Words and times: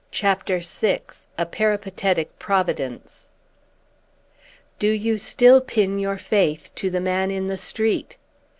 CHAPTER 0.09 0.61
VI 0.61 1.01
A 1.37 1.45
PERIPATETIC 1.45 2.39
PROVIDENCE 2.39 3.29
"Do 4.79 4.87
you 4.89 5.19
still 5.19 5.61
pin 5.61 5.99
your 5.99 6.17
faith 6.17 6.73
to 6.77 6.89
the 6.89 6.99
man 6.99 7.29
in 7.29 7.45
the 7.45 7.55
street?" 7.55 8.17